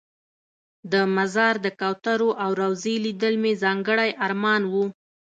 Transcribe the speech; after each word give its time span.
د 0.91 0.93
مزار 1.15 1.55
د 1.65 1.67
کوترو 1.79 2.29
او 2.43 2.49
روضې 2.61 2.95
لیدل 3.05 3.33
مې 3.43 3.53
ځانګړی 3.63 4.09
ارمان 4.25 4.61
و. 4.71 4.73